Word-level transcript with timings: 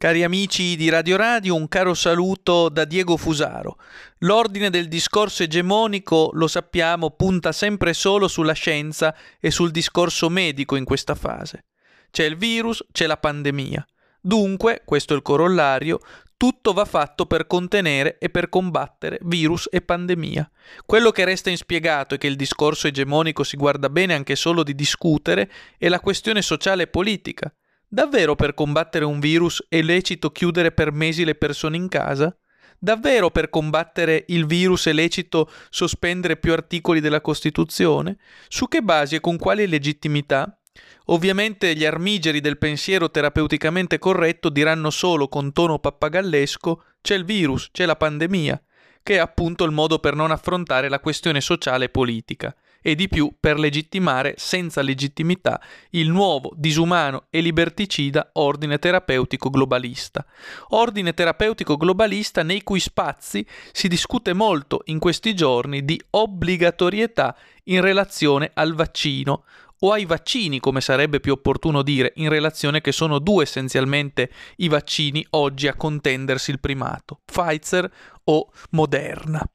Cari 0.00 0.22
amici 0.22 0.76
di 0.76 0.90
Radio 0.90 1.16
Radio, 1.16 1.56
un 1.56 1.66
caro 1.66 1.92
saluto 1.92 2.68
da 2.68 2.84
Diego 2.84 3.16
Fusaro. 3.16 3.78
L'ordine 4.18 4.70
del 4.70 4.86
discorso 4.86 5.42
egemonico, 5.42 6.30
lo 6.34 6.46
sappiamo, 6.46 7.10
punta 7.10 7.50
sempre 7.50 7.92
solo 7.94 8.28
sulla 8.28 8.52
scienza 8.52 9.12
e 9.40 9.50
sul 9.50 9.72
discorso 9.72 10.28
medico 10.28 10.76
in 10.76 10.84
questa 10.84 11.16
fase. 11.16 11.64
C'è 12.12 12.22
il 12.22 12.36
virus, 12.36 12.86
c'è 12.92 13.06
la 13.06 13.16
pandemia. 13.16 13.84
Dunque, 14.20 14.82
questo 14.84 15.14
è 15.14 15.16
il 15.16 15.22
corollario, 15.22 15.98
tutto 16.36 16.72
va 16.72 16.84
fatto 16.84 17.26
per 17.26 17.48
contenere 17.48 18.18
e 18.18 18.30
per 18.30 18.48
combattere 18.48 19.18
virus 19.22 19.66
e 19.68 19.80
pandemia. 19.80 20.48
Quello 20.86 21.10
che 21.10 21.24
resta 21.24 21.50
inspiegato 21.50 22.14
e 22.14 22.18
che 22.18 22.28
il 22.28 22.36
discorso 22.36 22.86
egemonico 22.86 23.42
si 23.42 23.56
guarda 23.56 23.90
bene 23.90 24.14
anche 24.14 24.36
solo 24.36 24.62
di 24.62 24.76
discutere 24.76 25.50
è 25.76 25.88
la 25.88 25.98
questione 25.98 26.40
sociale 26.40 26.84
e 26.84 26.86
politica. 26.86 27.52
Davvero 27.90 28.36
per 28.36 28.52
combattere 28.52 29.06
un 29.06 29.18
virus 29.18 29.64
è 29.66 29.80
lecito 29.80 30.30
chiudere 30.30 30.72
per 30.72 30.92
mesi 30.92 31.24
le 31.24 31.34
persone 31.34 31.78
in 31.78 31.88
casa? 31.88 32.36
Davvero 32.78 33.30
per 33.30 33.48
combattere 33.48 34.26
il 34.28 34.44
virus 34.44 34.88
è 34.88 34.92
lecito 34.92 35.50
sospendere 35.70 36.36
più 36.36 36.52
articoli 36.52 37.00
della 37.00 37.22
Costituzione? 37.22 38.18
Su 38.48 38.68
che 38.68 38.82
basi 38.82 39.14
e 39.14 39.20
con 39.20 39.38
quale 39.38 39.64
legittimità? 39.64 40.60
Ovviamente 41.06 41.74
gli 41.74 41.86
armigeri 41.86 42.42
del 42.42 42.58
pensiero 42.58 43.10
terapeuticamente 43.10 43.98
corretto 43.98 44.50
diranno 44.50 44.90
solo 44.90 45.26
con 45.28 45.52
tono 45.52 45.78
pappagallesco 45.78 46.82
c'è 47.00 47.14
il 47.14 47.24
virus, 47.24 47.70
c'è 47.72 47.86
la 47.86 47.96
pandemia, 47.96 48.62
che 49.02 49.14
è 49.14 49.18
appunto 49.18 49.64
il 49.64 49.72
modo 49.72 49.98
per 49.98 50.14
non 50.14 50.30
affrontare 50.30 50.90
la 50.90 51.00
questione 51.00 51.40
sociale 51.40 51.86
e 51.86 51.88
politica 51.88 52.54
e 52.80 52.94
di 52.94 53.08
più 53.08 53.32
per 53.38 53.58
legittimare 53.58 54.34
senza 54.36 54.82
legittimità 54.82 55.60
il 55.90 56.10
nuovo, 56.10 56.52
disumano 56.56 57.26
e 57.30 57.40
liberticida 57.40 58.30
ordine 58.34 58.78
terapeutico 58.78 59.50
globalista. 59.50 60.24
Ordine 60.68 61.14
terapeutico 61.14 61.76
globalista 61.76 62.42
nei 62.42 62.62
cui 62.62 62.80
spazi 62.80 63.46
si 63.72 63.88
discute 63.88 64.32
molto 64.32 64.82
in 64.86 64.98
questi 64.98 65.34
giorni 65.34 65.84
di 65.84 66.00
obbligatorietà 66.10 67.36
in 67.64 67.80
relazione 67.80 68.50
al 68.54 68.74
vaccino, 68.74 69.44
o 69.80 69.92
ai 69.92 70.06
vaccini, 70.06 70.58
come 70.58 70.80
sarebbe 70.80 71.20
più 71.20 71.32
opportuno 71.32 71.82
dire, 71.82 72.12
in 72.16 72.28
relazione 72.28 72.80
che 72.80 72.92
sono 72.92 73.18
due 73.18 73.44
essenzialmente 73.44 74.30
i 74.56 74.68
vaccini 74.68 75.24
oggi 75.30 75.68
a 75.68 75.74
contendersi 75.74 76.50
il 76.50 76.60
primato, 76.60 77.20
Pfizer 77.24 77.90
o 78.24 78.50
Moderna. 78.70 79.48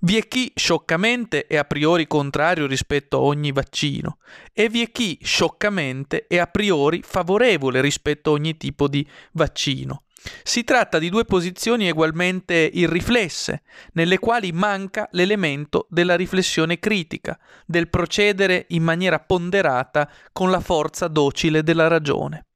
Vi 0.00 0.16
è 0.16 0.26
chi 0.26 0.50
scioccamente 0.54 1.46
è 1.46 1.56
a 1.56 1.64
priori 1.64 2.06
contrario 2.06 2.66
rispetto 2.66 3.18
a 3.18 3.20
ogni 3.20 3.52
vaccino 3.52 4.18
e 4.52 4.68
vi 4.68 4.82
è 4.82 4.90
chi 4.90 5.18
scioccamente 5.22 6.26
è 6.26 6.38
a 6.38 6.46
priori 6.46 7.02
favorevole 7.02 7.80
rispetto 7.80 8.30
a 8.30 8.32
ogni 8.32 8.56
tipo 8.56 8.88
di 8.88 9.06
vaccino. 9.32 10.02
Si 10.44 10.62
tratta 10.62 10.98
di 10.98 11.08
due 11.08 11.24
posizioni 11.24 11.90
ugualmente 11.90 12.54
irriflesse, 12.54 13.62
nelle 13.94 14.18
quali 14.18 14.52
manca 14.52 15.08
l'elemento 15.12 15.86
della 15.90 16.14
riflessione 16.14 16.78
critica, 16.78 17.38
del 17.66 17.88
procedere 17.88 18.66
in 18.68 18.84
maniera 18.84 19.18
ponderata 19.18 20.08
con 20.32 20.50
la 20.50 20.60
forza 20.60 21.08
docile 21.08 21.62
della 21.62 21.88
ragione. 21.88 22.46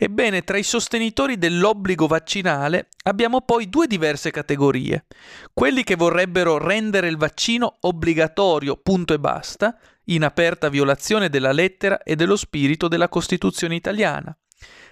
Ebbene, 0.00 0.44
tra 0.44 0.56
i 0.56 0.62
sostenitori 0.62 1.38
dell'obbligo 1.38 2.06
vaccinale 2.06 2.86
abbiamo 3.02 3.40
poi 3.40 3.68
due 3.68 3.88
diverse 3.88 4.30
categorie. 4.30 5.06
Quelli 5.52 5.82
che 5.82 5.96
vorrebbero 5.96 6.56
rendere 6.56 7.08
il 7.08 7.16
vaccino 7.16 7.78
obbligatorio, 7.80 8.76
punto 8.76 9.12
e 9.12 9.18
basta, 9.18 9.76
in 10.04 10.22
aperta 10.22 10.68
violazione 10.68 11.28
della 11.28 11.50
lettera 11.50 12.02
e 12.04 12.14
dello 12.14 12.36
spirito 12.36 12.86
della 12.86 13.08
Costituzione 13.08 13.74
italiana. 13.74 14.34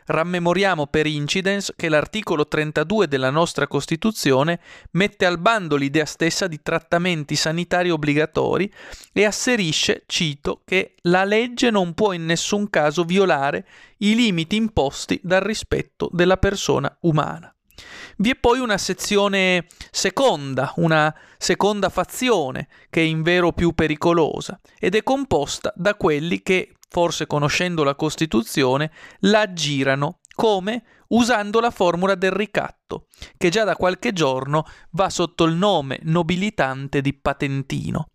Rammemoriamo 0.07 0.87
per 0.87 1.07
incidence 1.07 1.73
che 1.77 1.89
l'articolo 1.89 2.47
32 2.47 3.09
della 3.09 3.31
nostra 3.31 3.67
Costituzione 3.67 4.61
mette 4.93 5.27
al 5.27 5.39
bando 5.39 5.75
l'idea 5.75 6.05
stessa 6.05 6.47
di 6.47 6.61
trattamenti 6.63 7.35
sanitari 7.35 7.91
obbligatori 7.91 8.73
e 9.13 9.25
asserisce, 9.25 10.05
cito, 10.07 10.63
che 10.65 10.95
la 11.03 11.25
legge 11.25 11.71
non 11.71 11.95
può 11.95 12.13
in 12.13 12.25
nessun 12.25 12.71
caso 12.71 13.03
violare 13.03 13.67
i 13.99 14.15
limiti 14.15 14.55
imposti 14.55 15.19
dal 15.25 15.41
rispetto 15.41 16.09
della 16.13 16.37
persona 16.37 16.97
umana. 17.01 17.51
Vi 18.19 18.31
è 18.31 18.37
poi 18.37 18.61
una 18.61 18.79
sezione 18.79 19.67
seconda, 19.91 20.73
una 20.77 21.15
seconda 21.37 21.89
fazione, 21.89 22.69
che 22.89 23.01
è 23.01 23.05
in 23.05 23.23
vero 23.23 23.53
più 23.53 23.73
pericolosa, 23.73 24.59
ed 24.79 24.95
è 24.95 25.03
composta 25.03 25.73
da 25.77 25.95
quelli 25.97 26.43
che 26.43 26.76
forse 26.89 27.27
conoscendo 27.27 27.85
la 27.85 27.95
Costituzione, 27.95 28.91
la 29.21 29.41
aggirano 29.41 30.21
come? 30.37 30.83
Usando 31.09 31.61
la 31.61 31.71
formula 31.71 32.15
del 32.15 32.33
ricatto, 32.33 33.07
che 33.37 33.49
già 33.49 33.65
da 33.65 33.77
qualche 33.77 34.13
giorno 34.13 34.67
va 34.91 35.09
sotto 35.09 35.45
il 35.45 35.55
nome 35.55 35.99
nobilitante 36.03 37.01
di 37.01 37.15
patentino, 37.15 38.09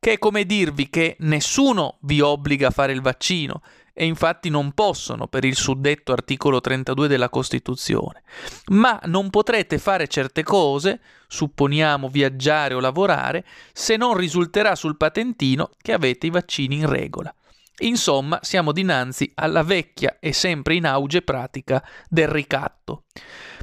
che 0.00 0.12
è 0.12 0.18
come 0.18 0.44
dirvi 0.44 0.88
che 0.88 1.16
nessuno 1.20 1.98
vi 2.02 2.20
obbliga 2.20 2.68
a 2.68 2.70
fare 2.70 2.92
il 2.92 3.02
vaccino 3.02 3.60
e 3.92 4.06
infatti 4.06 4.48
non 4.48 4.72
possono 4.72 5.26
per 5.26 5.44
il 5.44 5.56
suddetto 5.56 6.12
articolo 6.12 6.60
32 6.60 7.08
della 7.08 7.28
Costituzione, 7.28 8.22
ma 8.68 8.98
non 9.06 9.28
potrete 9.28 9.78
fare 9.78 10.06
certe 10.06 10.44
cose, 10.44 11.00
supponiamo 11.26 12.08
viaggiare 12.08 12.74
o 12.74 12.80
lavorare, 12.80 13.44
se 13.72 13.96
non 13.96 14.16
risulterà 14.16 14.76
sul 14.76 14.96
patentino 14.96 15.70
che 15.82 15.92
avete 15.92 16.28
i 16.28 16.30
vaccini 16.30 16.76
in 16.76 16.88
regola. 16.88 17.34
Insomma, 17.80 18.40
siamo 18.42 18.72
dinanzi 18.72 19.30
alla 19.34 19.62
vecchia 19.62 20.16
e 20.20 20.32
sempre 20.32 20.74
in 20.74 20.86
auge 20.86 21.22
pratica 21.22 21.82
del 22.08 22.28
ricatto. 22.28 23.04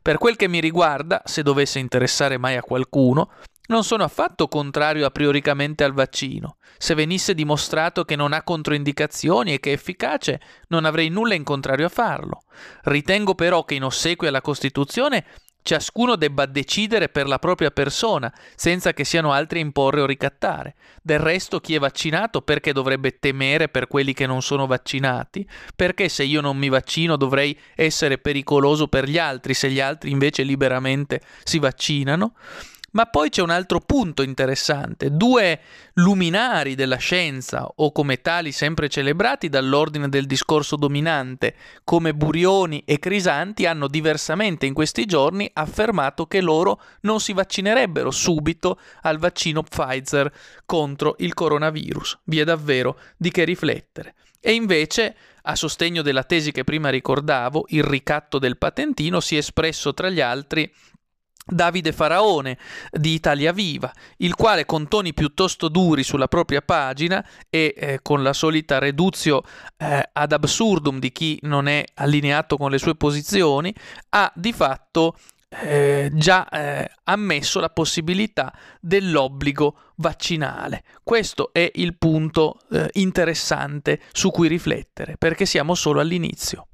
Per 0.02 0.18
quel 0.18 0.36
che 0.36 0.48
mi 0.48 0.62
riguarda, 0.62 1.22
se 1.26 1.44
dovesse 1.44 1.80
interessare 1.80 2.38
mai 2.38 2.56
a 2.56 2.62
qualcuno, 2.62 3.32
non 3.68 3.84
sono 3.84 4.04
affatto 4.04 4.48
contrario 4.48 5.06
a 5.06 5.10
prioricamente 5.10 5.84
al 5.84 5.94
vaccino. 5.94 6.58
Se 6.78 6.94
venisse 6.94 7.34
dimostrato 7.34 8.06
che 8.06 8.16
non 8.16 8.32
ha 8.32 8.44
controindicazioni 8.44 9.54
e 9.54 9.60
che 9.60 9.72
è 9.72 9.74
efficace, 9.74 10.40
non 10.68 10.86
avrei 10.86 11.10
nulla 11.10 11.34
in 11.34 11.44
contrario 11.44 11.88
a 11.88 11.90
farlo. 11.90 12.44
Ritengo 12.84 13.34
però 13.34 13.64
che 13.64 13.76
in 13.76 13.84
ossequio 13.84 14.30
alla 14.30 14.42
Costituzione 14.42 15.26
ciascuno 15.66 16.16
debba 16.16 16.46
decidere 16.46 17.10
per 17.10 17.26
la 17.26 17.40
propria 17.40 17.72
persona, 17.72 18.32
senza 18.56 18.94
che 18.94 19.04
siano 19.04 19.32
altri 19.32 19.58
a 19.58 19.64
imporre 19.64 20.02
o 20.02 20.06
ricattare. 20.06 20.76
Del 21.02 21.18
resto, 21.18 21.60
chi 21.60 21.74
è 21.74 21.80
vaccinato 21.80 22.44
perché 22.44 22.72
dovrebbe 22.72 23.18
temere 23.18 23.68
per 23.68 23.88
quelli 23.88 24.14
che 24.14 24.28
non 24.28 24.44
sono 24.44 24.68
vaccinati? 24.68 25.48
Perché 25.76 26.08
se 26.08 26.24
io 26.24 26.40
non 26.40 26.56
mi 26.56 26.70
vaccino 26.70 27.18
dovrei 27.18 27.58
essere 27.74 28.20
pericoloso 28.20 28.88
per 28.88 29.10
gli 29.10 29.18
altri, 29.18 29.56
se 29.56 29.72
gli 29.72 29.80
altri 29.80 30.12
invece 30.12 30.44
liberamente 30.44 31.22
si 31.44 31.58
vaccinano? 31.58 32.36
Ma 32.96 33.08
poi 33.08 33.30
c'è 33.30 33.42
un 33.42 33.50
altro 33.50 33.82
punto 33.82 34.22
interessante. 34.22 35.12
Due 35.12 35.60
luminari 35.96 36.76
della 36.76 36.96
scienza, 36.96 37.68
o 37.76 37.92
come 37.92 38.22
tali 38.22 38.54
sempre 38.54 38.88
celebrati 38.88 39.50
dall'ordine 39.50 40.08
del 40.08 40.26
discorso 40.26 40.78
dominante, 40.78 41.56
come 41.84 42.14
Burioni 42.14 42.84
e 42.86 42.98
Crisanti, 42.98 43.66
hanno 43.66 43.90
diversamente 43.90 44.66
in 44.66 44.74
questi 44.74 45.06
giorni 45.06 45.50
affermato 45.54 46.26
che 46.26 46.40
loro 46.40 46.82
non 47.02 47.20
si 47.20 47.34
vaccinerebbero 47.34 48.12
subito 48.12 48.80
al 49.02 49.18
vaccino 49.18 49.62
Pfizer 49.62 50.32
contro 50.66 51.16
il 51.20 51.34
coronavirus. 51.34 52.20
Vi 52.24 52.40
è 52.40 52.46
davvero 52.46 52.98
di 53.18 53.30
che 53.30 53.44
riflettere. 53.44 54.16
E 54.40 54.54
invece 54.54 55.16
a 55.48 55.56
sostegno 55.56 56.02
della 56.02 56.24
tesi 56.24 56.52
che 56.52 56.64
prima 56.64 56.90
ricordavo, 56.90 57.66
il 57.70 57.84
ricatto 57.84 58.40
del 58.40 58.58
patentino 58.58 59.20
si 59.20 59.36
è 59.36 59.40
espresso 59.40 59.94
tra 59.94 60.10
gli 60.10 60.22
altri 60.22 60.72
Davide 61.48 61.92
Faraone 61.92 62.58
di 62.92 63.14
Italia 63.14 63.52
Viva, 63.52 63.94
il 64.18 64.34
quale 64.34 64.66
con 64.66 64.88
toni 64.88 65.14
piuttosto 65.14 65.70
duri 65.70 66.02
sulla 66.02 66.28
propria 66.28 66.62
pagina 66.62 67.24
e 67.52 67.74
eh, 67.78 68.00
con 68.02 68.24
la 68.24 68.34
solita 68.34 68.80
reduzio 68.80 69.44
eh, 69.78 70.10
ad 70.12 70.32
absurdum 70.32 70.98
di 70.98 71.12
chi 71.12 71.38
non 71.44 71.68
è 71.68 71.84
allineato 71.96 72.58
con 72.58 72.72
le 72.72 72.80
sue 72.80 72.96
posizioni, 72.96 73.74
ha 74.10 74.32
di 74.34 74.54
fatto 74.54 75.16
eh, 75.62 76.10
già 76.14 76.50
eh, 76.50 76.90
ammesso 77.04 77.60
la 77.60 77.70
possibilità 77.70 78.52
dell'obbligo 78.82 79.78
vaccinale. 79.98 80.84
Questo 81.04 81.52
è 81.54 81.70
il 81.76 81.96
punto 81.96 82.58
eh, 82.72 82.90
interessante 82.94 84.02
su 84.12 84.32
cui 84.32 84.48
riflettere, 84.48 85.16
perché 85.18 85.46
siamo 85.46 85.76
solo 85.76 86.00
all'inizio. 86.00 86.68